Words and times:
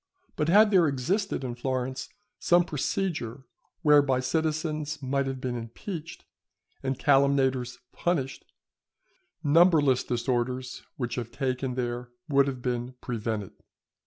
But 0.35 0.49
had 0.49 0.71
there 0.71 0.87
existed 0.87 1.43
in 1.43 1.53
Florence 1.53 2.09
some 2.39 2.63
procedure 2.63 3.43
whereby 3.83 4.19
citizens 4.19 4.99
might 5.03 5.27
have 5.27 5.39
been 5.39 5.55
impeached, 5.55 6.25
and 6.81 6.97
calumniators 6.97 7.77
punished, 7.91 8.43
numberless 9.43 10.03
disorders 10.03 10.81
which 10.97 11.13
have 11.21 11.31
taken 11.31 11.75
there 11.75 12.09
would 12.29 12.47
have 12.47 12.63
been 12.63 12.95
prevented. 12.99 13.51